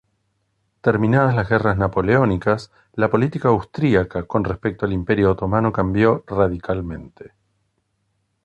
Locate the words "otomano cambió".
5.29-6.23